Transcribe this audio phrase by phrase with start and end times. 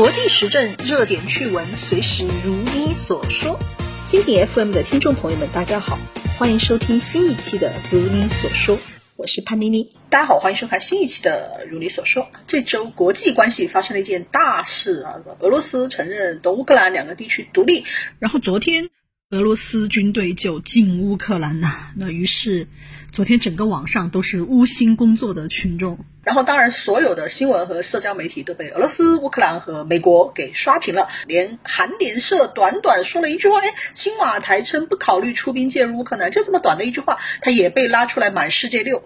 [0.00, 3.60] 国际时政热点趣闻，随时如你所说。
[4.06, 5.98] 经典 FM 的听众朋友们，大家好，
[6.38, 8.76] 欢迎收听新一期的《如你所说》，
[9.16, 9.94] 我是潘妮妮。
[10.08, 12.22] 大家好，欢迎收看新一期的《如你所说》。
[12.46, 17.84] 这周国际关系发生了一件大事啊，俄罗斯承认东乌克兰两个地区独立，
[18.18, 18.88] 然后昨天
[19.30, 22.66] 俄罗斯军队就进乌克兰呐，那于是
[23.12, 26.04] 昨天整个网上都是乌心工作的群众。
[26.24, 31.06] 然后，当然，所有的新闻和社交媒体都被俄罗斯、乌克兰和美国给刷屏了。
[31.28, 39.00] 连韩联社短短说了一句话：“哎，青瓦台称不考虑出兵介入乌克兰。”就这么短的一句话，它也被拉出来满世界溜。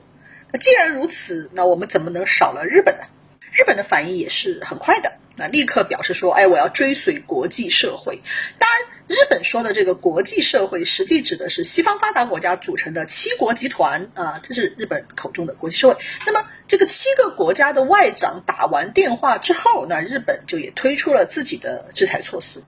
[0.53, 3.05] 那既然如此，那我们怎么能少了日本呢？
[3.53, 8.23] 日本的反应也是很快的，那立刻表示说：“哎，我要追随国际社会。”
[8.59, 8.94] 当然。
[9.07, 15.97] 日本说的这个国际社会，实际指的是西方发达国家组成的七国集团啊，这是日本口中的国际社会。
[16.27, 22.63] 那么，这个七个国家的外长打完电话之后，那日本就也推出了自己的制裁措施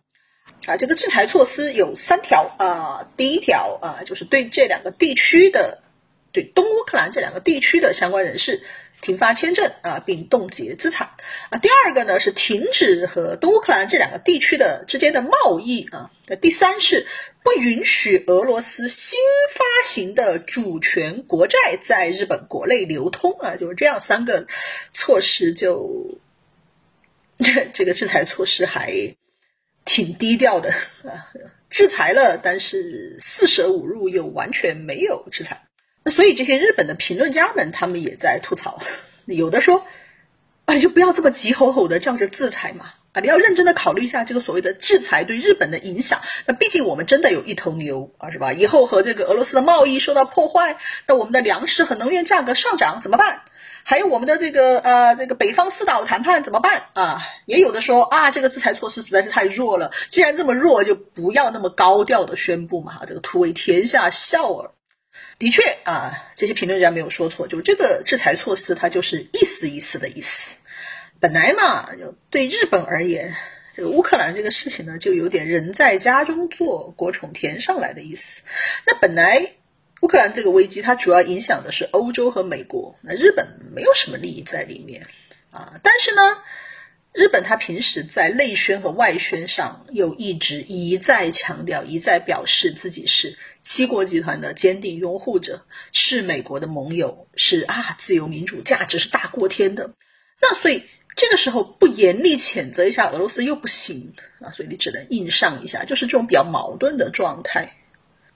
[0.67, 0.77] 啊。
[0.77, 5.83] 这个制裁措施有三条啊，第一条啊，就是对这两个地区的，
[6.33, 8.63] 对东乌克兰这两个地区的相关人士。
[9.03, 11.11] 停发签证啊，并冻结资产
[11.51, 11.59] 啊。
[11.59, 16.11] 第二个呢是停止和东乌克兰这两个地区的之间的贸易啊。
[16.29, 17.07] 那第三是
[17.45, 19.19] 不允许俄罗斯新
[19.55, 23.57] 发行的主权国债在日本国内流通啊。
[23.57, 24.47] 就是这样三个
[24.91, 26.19] 措施，就
[27.39, 28.93] 这这个制裁措施还
[29.85, 30.71] 挺低调的
[31.05, 31.31] 啊，
[31.71, 35.63] 制裁了，但是四舍五入又完全没有制裁。
[36.03, 38.81] 那所以这些日本的评论家们，他们也在吐槽，
[39.27, 39.85] 有的说，
[40.65, 46.21] 啊，你就不要这么急吼吼的叫着制裁嘛，你要认真的考虑一下这个所谓的制裁对日本的影响。
[46.47, 48.53] 那毕竟我们真的有一头牛啊，是吧？
[48.53, 53.43] 以后和这个俄罗斯的贸易受到破坏，那我们的粮食和能源价格上涨怎么办？
[53.89, 57.23] 还有我们的这个呃这个北方四岛谈判怎么办啊？
[57.45, 64.73] 也有的说啊，这个制裁措施实在是太弱了，既然这么弱，就不要那么高调的宣布嘛，这个图为天下笑耳。
[65.39, 70.57] 的确啊，这些评论家没有说错，就这个制裁措施，它就是意思意思的意思。
[71.27, 73.35] 本来嘛，就对日本而言，
[73.75, 78.43] 这个乌克兰这个事情呢，就有点人在家中坐，国从天上来的意思。
[78.87, 79.55] 那本来
[80.03, 85.05] 乌克兰这个危机，它主要影响的是欧洲和美国，那日本没有什么利益在里面
[85.51, 85.81] 啊。
[85.83, 86.23] 但是呢。
[87.19, 99.95] 日本他平时在内宣和外宣上又一直一再强调，一再表示自己是七国集团的坚定拥护者，是美国的盟友，是啊，自由民主价值是大过天的。
[100.43, 100.85] 那所以
[101.17, 107.77] 这个时候不严厉谴责一下俄罗斯又不行啊，所以你只能硬上一下，就是这种比较矛盾的状态。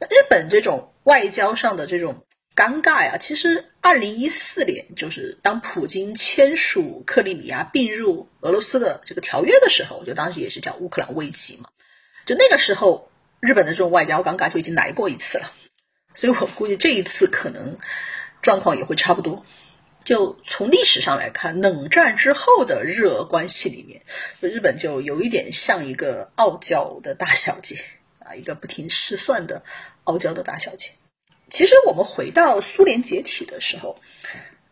[0.00, 2.26] 日本这种外交上的这种。
[2.52, 3.16] 尴尬呀！
[3.16, 11.70] 其实，二零一四年就是当普京签署克里米亚并入俄罗斯的这个条约的时候，就当时也是叫乌克兰危机嘛。
[12.26, 15.50] 就那个时候，日本的这种外交尴尬就已经来过一次了。
[16.14, 17.78] 所以我估计这一次可能
[18.42, 19.46] 状况也会差不多。
[20.04, 24.02] 就从历史上来看，冷战之后的日俄关系里面，
[24.40, 27.76] 日本就有一点像一个傲娇的大小姐
[28.18, 29.62] 啊，一个不听失算的
[30.04, 30.90] 傲娇的大小姐。
[31.50, 34.00] 其实我们回到苏联解体的时候，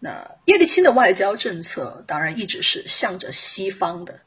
[0.00, 4.20] 那叶利钦的外交政策当然一直是向着西方的，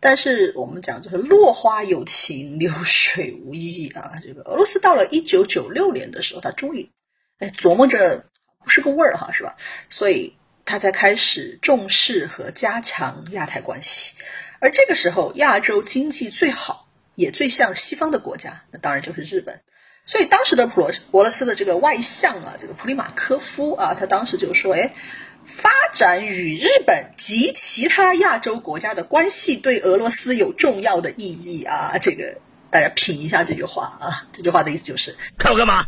[0.00, 4.12] 但是我们讲就是落花有情，流水无意啊。
[4.22, 6.90] 这个俄罗斯到了一九九六年的时候，他终于
[7.38, 8.26] 哎琢磨着
[8.66, 9.54] 不是个味儿哈，是吧？
[9.88, 10.34] 所以
[10.64, 14.14] 他才开始重视和加强亚太关系。
[14.58, 19.60] 而这个时候，亚洲经济最好也最像西方的国家，那当然就是日本。
[20.04, 24.92] 所以当时的普罗俄罗斯的这个外相啊，这个普里马科夫啊，他当时就说：“哎，
[25.44, 32.38] 发展与日本及其他亚洲国家的关系对俄罗斯有重要的意义啊。”这个
[32.70, 35.86] 大家品一下这句话啊，这句话的意思就是看我干嘛？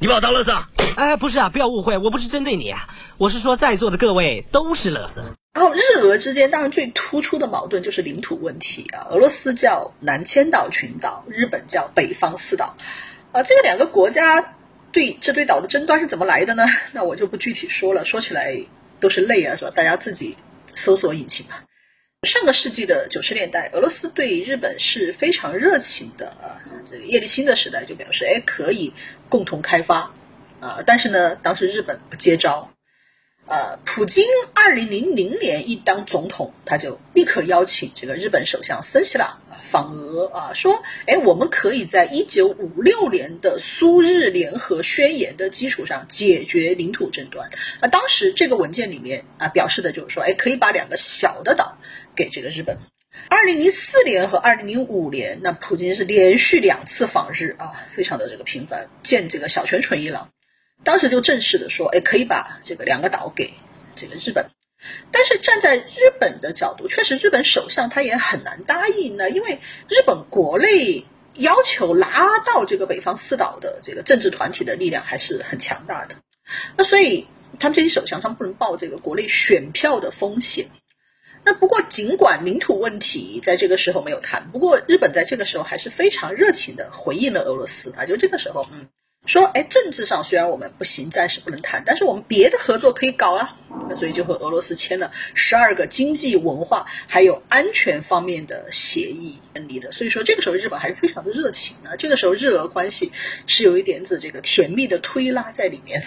[0.00, 0.56] 你把我当乐色？
[0.96, 2.88] 哎，不是啊，不要误会，我不是针对你啊，
[3.18, 5.24] 我是说在座的各位都是乐色。
[5.54, 12.76] 然后日俄之间当然最突出的矛盾就是领土问题啊，俄罗斯叫南千岛群岛，日本叫北方四岛。
[13.32, 14.54] 啊，这个两个国家
[14.92, 16.64] 对这对岛的争端是怎么来的呢？
[16.94, 18.56] 那我就不具体说了，说起来
[19.00, 19.72] 都是泪啊，是吧？
[19.74, 20.36] 大家自己
[20.72, 21.64] 搜索引擎吧。
[22.26, 26.58] 上个世纪的九十年代，俄罗斯对日本是非常热情的啊。
[26.90, 28.92] 这个叶利钦的时代就表示，哎，可以
[29.28, 30.12] 共同开发
[30.60, 30.82] 啊。
[30.84, 32.72] 但是呢，当时日本不接招。
[33.48, 47.48] 呃，普京二零零零年一当总统，他就立刻邀请这个日本首相森喜朗访俄啊，说，哎，我们可以在一九五六年的苏日联合宣言的基础上解决领土争端。
[47.80, 51.78] 啊，当时这个文件里面啊表示的就是说，哎，可以把两个小的岛
[52.14, 52.76] 给这个日本。
[53.30, 60.28] 二零零四年和二零零五年，那普京是连续两次访日啊，非常的这个频繁，见这个小泉纯一郎，
[60.84, 63.52] 当时就正式的说，哎，可以把这个两个岛给
[63.94, 64.50] 这个日本。
[65.10, 69.58] 但是站在日本的角度，确实日本首相他也很难答应呢，因为
[69.88, 71.04] 日本国内
[71.34, 76.14] 要求拉到这个北方四岛的这个政治团体的力量还是很强大的，
[76.76, 77.26] 那所以
[77.58, 80.70] 他们这些首相他们不能抱这个国内选票的风险。
[81.44, 88.88] 那不过尽管领土问题在这个时候没有谈，不过日本在这个时候还是非常热情的回应了俄罗斯啊，就这个时候，嗯。
[89.28, 93.54] 说，哎，政治上虽然我们不行，暂时不能谈，但是我们别的合作可以搞啊。
[93.90, 99.92] 那所以就和俄罗斯签了十二个经济、文化还有安全方面的协议，分离的。
[99.92, 101.94] 所以说这个时候日本还是非常的热情的。
[101.98, 103.12] 这个时候日俄关系
[103.46, 106.06] 是有一点子这个甜蜜的推拉在里面的。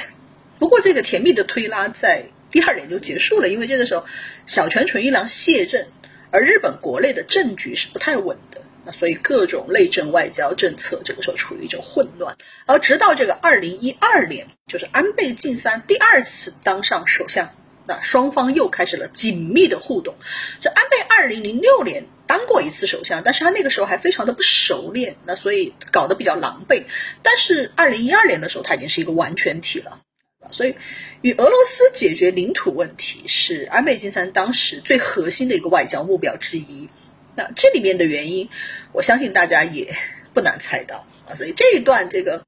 [0.57, 4.03] 不过这个甜蜜的推拉在第二年就结束了，因为这个时候
[4.47, 5.87] 小泉纯一郎卸任，
[6.31, 8.61] 而日本国内的政局是不太稳的。
[8.93, 12.35] 所以各种内政外交政策这个时候处于一种混乱，
[12.65, 17.53] 而直到这个二零一二年，就是安倍晋三第二次当上首相，
[17.87, 20.15] 那双方又开始了紧密的互动。
[20.59, 26.85] 这安倍二零零六年当过一次首相，但是他那个时候还非常的不熟练，那所以搞得比较狼狈。
[27.21, 29.99] 但是二零一二年的时候，他已经是一个完全体了，
[30.51, 30.75] 所以
[31.21, 36.89] 与俄罗斯解决领土问题是安倍晋三当时最核心的一个外交目标之一。
[37.35, 38.49] 那这里面的原因，
[38.91, 39.93] 我相信大家也
[40.33, 41.35] 不难猜到啊。
[41.35, 42.43] 所以这一段这个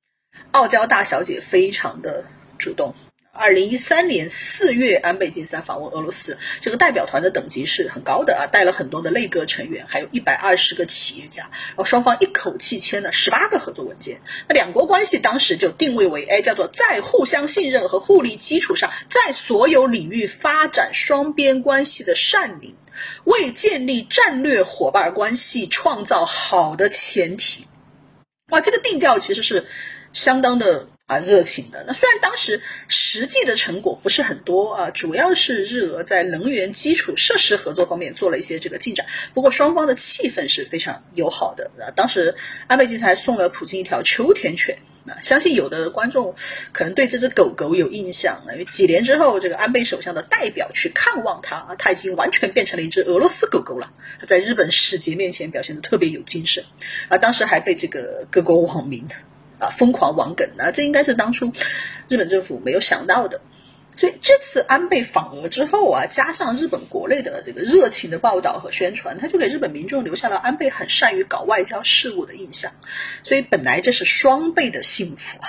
[0.52, 2.26] 傲娇大小姐非常的
[2.58, 2.94] 主动。
[3.36, 14.22] 二零一三年四月，安倍晋三访问俄罗斯，这个代表团的等级是很高的啊，带了很多的内阁成员，还有一百二十个企业家，然后双方一口气签了十八个合作文件。
[14.48, 22.76] 那两国关系当时就定位为，哎，叫做在互相信任和互利基础上，在所有领域发展双边关系的善领。
[23.24, 27.66] 为建立战略伙伴关系创造好的前提，
[28.52, 29.66] 哇，这个定调其实是
[30.12, 31.84] 相当的啊热情的。
[31.88, 41.72] 那虽然当时实际的成果不是很多啊，主要是日俄在能源基础设施合作方面做了一些这个进展，不过双方的气氛是非常友好的。
[41.80, 42.36] 啊，当时
[42.68, 44.78] 安倍晋三送了普京一条秋田犬。
[45.06, 46.34] 那相信有的观众
[46.72, 53.92] 可能对这只狗狗有印象，因为几年之后，这个安倍首相的代表去看望它，它已经完全变成了一只俄罗斯狗狗了。
[54.26, 56.64] 在日本使节面前表现的特别有精神，
[57.10, 59.06] 啊，当时还被这个各国网民
[59.64, 61.52] 啊疯狂网梗呢，这应该是当初
[62.10, 63.42] 日本政府没有想到的。
[63.96, 72.72] 所以这次安倍访俄之后啊，加上日本国内的这个热情的报道和宣传，他就给日本民众留下了安倍很善于搞外交事务的印象。
[73.22, 75.48] 所以本来这是双倍的幸福啊，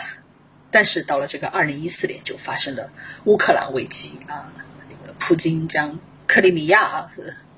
[0.71, 2.93] 但是到了这个二零一四年就发生了
[3.25, 4.53] 乌克兰危机啊，
[4.87, 7.11] 这个普京将克里米亚啊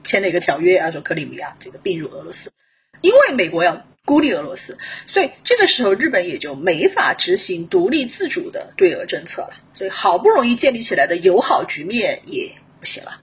[0.04, 2.52] 签了一个条约啊，说克里米亚这个并入俄罗斯，
[3.00, 3.84] 因为美国要。
[4.06, 9.50] 孤立俄罗斯，所以这个时候日本也就没法执行独立自主的对俄政策了。
[9.74, 13.20] 所以好不容易建立起来的友好局面也不行了。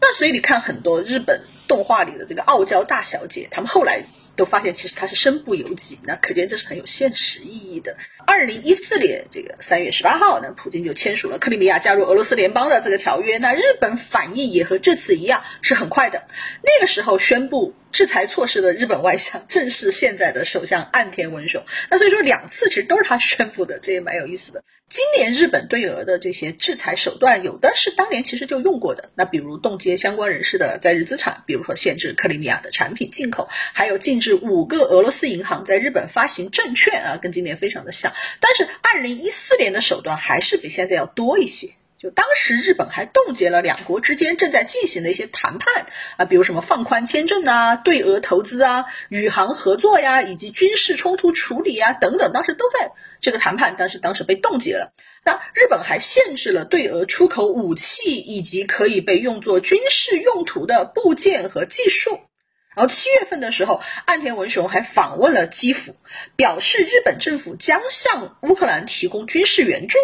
[0.00, 4.04] 那所以你看很多日本动画里的这个傲娇大小姐，他们后来。
[4.38, 7.96] 都发现其实她是身不由己，那可见这是很有现实意义的。
[8.24, 13.38] 二零一四年这个三月十八号，呢普京就签署了克里米亚加入俄罗斯联邦的这个条约。
[13.38, 16.22] 那日本反应也和这次一样是很快的。
[16.62, 21.62] 那个时候宣布制裁措施的日本外相正是现在的首相岸田文雄。
[21.90, 24.62] 那所以说两次其实都是他宣布的，这也蛮有意思的。
[24.88, 29.10] 今年日本对俄的这些制裁手段，有的是当年其实就用过的。
[29.14, 38.12] 那比如冻结相关人士的在日资产，比如说限制克里米亚的产品进口，还有禁止五个俄罗斯银行在日本发行证券啊，跟今年非常的像。
[38.40, 41.68] 但是二零一四年的手段还是比现在要多一些。
[42.00, 45.86] 就当时日本还冻结了两国之间正在进行的一些谈判
[46.16, 54.92] 啊，比如什么放宽签证啊、对俄投资啊、宇航合作呀，以及军事冲突处理啊等等，当时都在这个谈判，但是当时被冻结了。
[55.24, 62.20] 那日本还限制了对俄出口武器以及可以被用作军事用途的部件和技术。
[62.76, 65.96] 然后七月份的时候，岸田文雄还访问了基辅，
[66.36, 69.98] 表示日本政府将向乌克兰提供军事援助。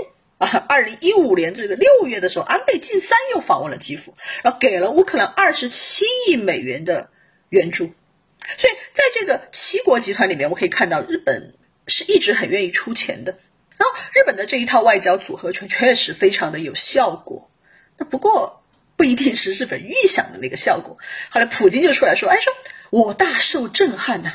[0.45, 7.09] 啊，二零一五年这个六月的时候，安倍晋三又访问了基辅，然后给了乌克兰二十七亿美元的
[7.49, 7.87] 援助。
[8.59, 11.55] 所以在这个七国集团里面，我可以看到日本
[11.87, 13.39] 是一直很愿意出钱的。
[13.77, 17.49] 然后日本的这一套外交组合拳确实非常的有效果。
[17.97, 18.63] 那不过
[18.97, 20.99] 不一定是日本预想的那个效果。
[21.31, 22.53] 后来普京就出来说：“哎，说
[22.91, 24.31] 我大受震撼呐，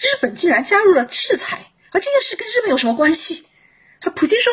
[0.00, 3.46] 日本竟然加入了制裁，而这件事跟日本有什么关系？”
[4.02, 4.52] 他普京说。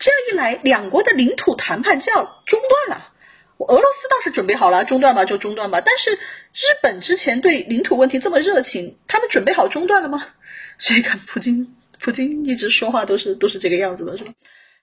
[0.00, 3.12] 这样一来，两国的领土谈判就要中断了。
[3.58, 10.26] 俄罗斯倒是准备好了中断吧就中断吧，但是日本之前对领土问题这么热情，他们准备好中断了吗？
[10.78, 14.32] 所以看普京，普京一直说话都是都是这个样子的，是吧？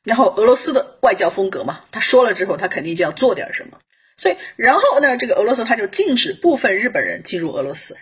[0.03, 3.79] 然后俄罗斯的外交风格嘛，他说了之后，他肯定就要做点什么。
[4.17, 7.97] 所以，然后呢，这个俄罗斯他就禁止部分日本人进入俄罗斯，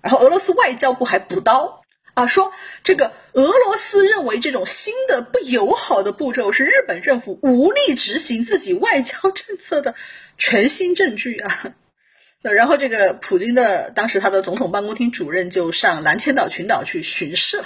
[0.00, 1.81] 然后俄罗斯外交部还补刀
[2.14, 2.52] 啊，说
[2.84, 9.94] 这个俄罗斯认为这种新的不友好的步骤是日本政府无力执行自己外交政策的
[10.36, 11.74] 全新证据啊。
[12.42, 17.64] 那然后这个普京的当时他的总统办公厅主任就上蓝千岛群岛去巡视了，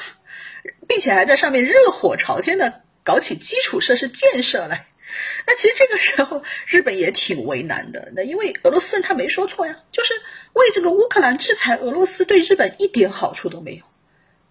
[0.87, 4.87] 并且还在上面热火朝天的搞起基础设施建设来。
[5.47, 8.12] 那其实这个时候，日本也挺为难的。
[8.15, 10.12] 那因为俄罗斯人他没说错呀，就是
[10.53, 13.83] 为这个乌克兰制裁俄罗斯，对日本一点好处都没有。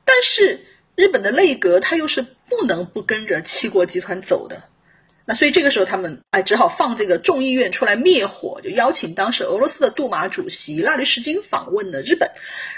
[0.05, 4.63] 但是日本的内阁他又是不能不跟着七国集团走的。
[5.25, 12.29] 那所以这个时候他们哎只好放这个众议院出来灭火，就邀请当时俄罗斯的杜马主席拉吕什金访问了日本，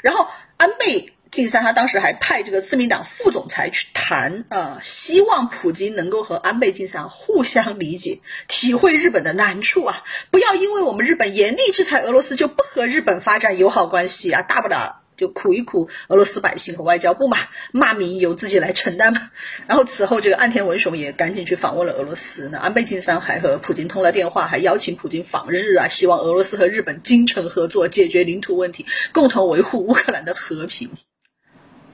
[0.01, 1.13] 然后安倍。
[1.29, 17.37] 晋三他当时还派这个自民党副总裁去谈啊，希望普京能够和安倍晋三互相理解，体会日本的难处啊，不要因为我们日本严厉制裁俄罗斯就不和日本发展友好关系啊，大不了就苦一苦俄罗斯百姓和外交部嘛，
[17.73, 19.31] 骂名由自己来承担嘛。
[19.67, 30.91] 然后此后这个岸田文雄也赶紧去访问了俄罗斯，那安倍晋三还和普京通了电话，还邀请普京访日啊，希望俄罗斯和日本精诚合作，解决领土问题，共同维护乌克兰的和平。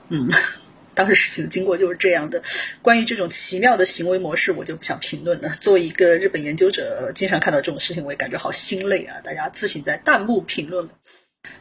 [0.10, 0.30] 嗯，
[0.94, 2.44] 当时事情的经过就是这样的。
[2.82, 5.50] 关于这种奇妙的行为模式，我就不想评论了。
[5.62, 9.22] 作为一个日本研究者，经常看到这种事情，我也感觉好心累啊！
[9.24, 10.90] 大家自行在弹幕评论。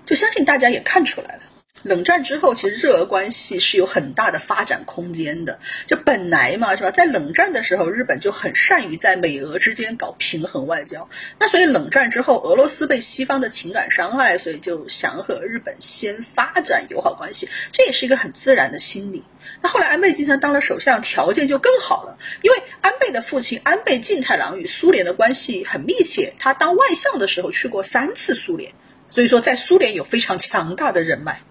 [0.07, 1.43] 就相信大家也看出来了。
[1.83, 5.59] 冷战之后，其实日俄关系是有很大的发展空间的。
[5.87, 6.91] 就本来嘛，是吧？
[6.91, 11.09] 在冷战的时候，日本就很善于在美俄之间搞平衡外交。
[11.39, 19.25] 那所以冷战之后，俄罗斯被西方的情感伤害，所以就想和日本先发展友好关系，这也是一个很自然的心理。
[19.61, 28.73] 那后来安倍晋三当了首相，条件就更好了，因为安倍的父亲安倍晋太郎与苏联的关系很密切，他当外相的时候去过三次苏联，
[29.09, 31.43] 所以说在苏联有非常强大的人脉。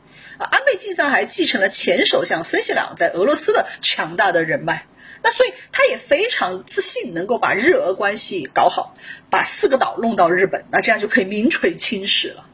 [0.45, 4.85] 安倍晋三还继承了前首相森喜朗在俄罗斯的强大的人脉，
[5.23, 8.95] 那所以他也非常自信能够把日俄关系搞好，
[9.29, 12.45] 把四个岛弄到日本，那这样就可以名垂青史了。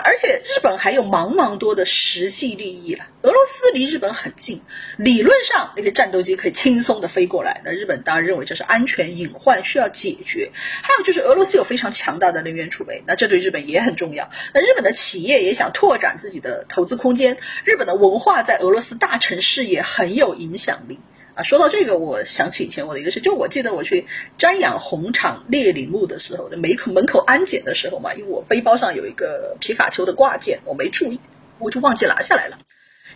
[0.00, 3.04] 而且日本还有茫茫多的实际利益了。
[3.22, 4.60] 俄罗斯离日本很近，
[4.96, 7.60] 理论上那些战斗机可以轻松的飞过来。
[7.64, 10.50] 那日本当然认为这是安全隐患需要解决。
[10.54, 14.30] 还有就是俄罗斯有非常强大的能源储备，那这对日本也很重要。
[14.54, 17.36] 那日本的企业也想拓展自己的投资空间。
[17.64, 21.00] 日本的文化在俄罗斯大城市也很有影响力。
[21.36, 24.06] 啊，说到这个，我想起以前我的一个事，就我记得我去
[24.38, 31.20] 瞻仰红场猎铃木的时候，门口门口安检的时候嘛，因为我背包上有一个皮卡丘的挂件，我没注意，
[31.58, 32.58] 我就忘记拿下来了。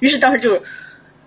[0.00, 0.62] 于是当时就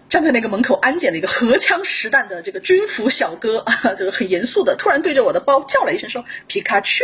[0.08, 7.04] 站在那个门口安检的一个荷枪实弹的这个军服小哥啊，这个很严肃的，突然对着我的包叫了一声说皮卡丘。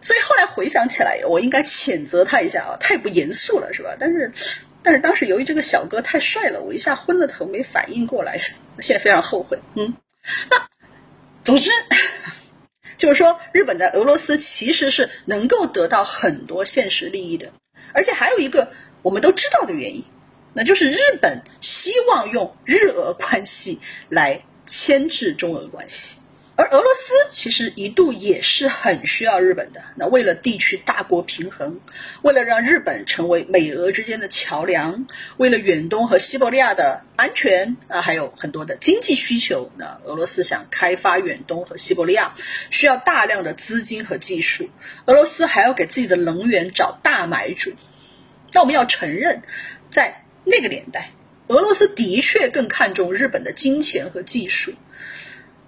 [0.00, 3.96] 所以后来回想起来，我应该谴责他一下啊，太不严肃了，是吧？
[3.98, 4.30] 但是。
[4.82, 8.36] 但是当时由于这个小哥太帅了，我一下昏了头，没反应过来，
[8.80, 9.58] 现在非常后悔。
[9.74, 9.94] 嗯，
[10.50, 10.56] 那
[11.44, 11.70] 总之
[12.98, 17.52] 就是说，日本在俄罗斯其实是能够得到很多现实利益的，
[17.92, 18.72] 而且还有一个
[19.02, 20.04] 我们都知道的原因，
[20.52, 26.18] 那就是日本希望用日俄关系来牵制中俄关系。
[26.54, 29.82] 而俄罗斯其实一度也是很需要日本的。
[29.96, 31.80] 那为了地区大国平衡，
[32.20, 35.06] 为了让日本成为美俄之间的桥梁，
[35.38, 42.34] 为了远东和西伯利亚的安全啊，还有很多的经济需求，那俄罗斯想开发远东和西伯利亚，
[42.68, 44.68] 需要大量的资金和技术。
[45.06, 47.72] 俄罗斯还要给自己的能源找大买主。
[48.52, 49.42] 那我们要承认，
[49.90, 51.12] 在那个年代，
[51.46, 54.74] 俄罗斯的确更看重日本的金钱和技术。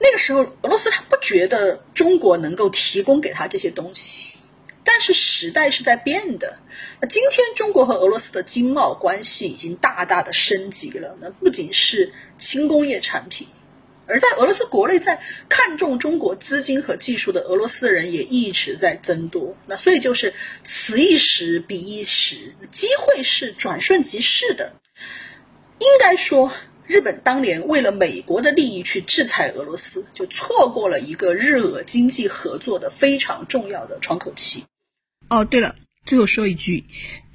[0.06, 4.36] 那个时候，俄罗斯他不觉得中国能够提供给他这些东西，
[4.84, 6.58] 但是时代是在变的。
[7.00, 11.16] 那今天中国和俄罗斯的经贸关系已经大大的升级了。
[11.22, 13.48] 那不仅是轻工业产品，
[14.06, 19.56] 而在俄罗斯国内，在看重中国资金和技术的俄罗斯人也一直在增多。
[19.66, 24.74] 那所以就是此一时彼一时，机会是转瞬即逝的。
[25.78, 26.52] 应该说。
[26.86, 34.64] 日本当年为了美国的利益去制裁俄罗斯，就错过了一个日俄经济合作的非常重要的窗口期。
[35.28, 36.84] 哦，对了，最后说一句，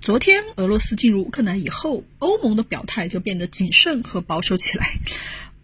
[0.02, 5.00] 昨天俄罗斯进入乌克兰以后，欧盟的表态就变得谨慎和保守起来。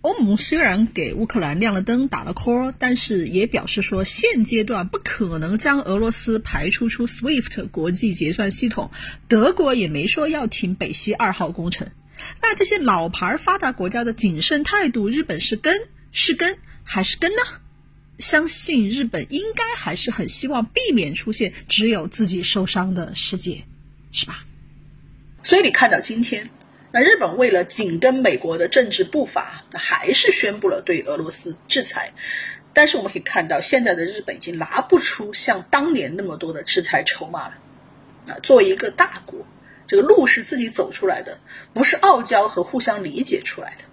[0.02, 8.92] 欧盟虽然给乌克兰亮了灯、打了 call，但是也表示说现阶段不可能将俄罗斯排除出 SWIFT 国际结算系统。
[9.28, 11.88] 德国也没说要停北溪二号工程。
[12.42, 17.42] 那这些老牌发达国家的谨慎态度，日本是跟是跟还是跟呢？
[18.18, 23.66] 相信日本应该还是很希望避免出现只有自己受伤的世界，
[24.12, 24.46] 是吧？
[25.44, 26.50] 所以你看到今天。
[26.92, 32.14] 那日本为了紧跟美国的政治步伐，那还是宣布了对俄罗斯制裁。
[32.72, 37.56] 但是我们可以看到，现在的日本已经拿不出像当年那么多的制裁筹码了。
[38.28, 39.46] 啊，作为一个大国，
[39.88, 41.38] 这个路是自己走出来的，
[41.74, 43.84] 不是傲娇和互相理解出来的。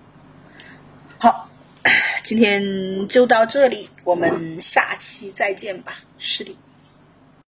[1.18, 1.48] 好，
[2.24, 6.56] 今天就到这里，我们下期再见吧，是的。